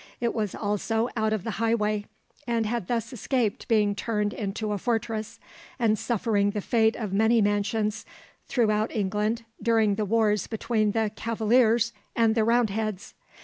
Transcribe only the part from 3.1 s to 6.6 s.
escaped being turned into a fortress, and suffering the